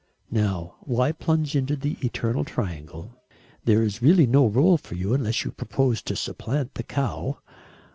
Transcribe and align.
"Now, 0.31 0.77
why 0.79 1.11
plunge 1.11 1.55
into 1.55 1.75
the 1.75 1.95
eternal 2.03 2.43
triangle? 2.43 3.11
There 3.65 3.83
is 3.83 4.01
really 4.01 4.25
no 4.25 4.49
rôle 4.49 4.79
for 4.79 4.95
you 4.95 5.13
unless 5.13 5.45
you 5.45 5.51
propose 5.51 6.01
to 6.01 6.15
supplant 6.15 6.73
the 6.73 6.81
cow. 6.81 7.37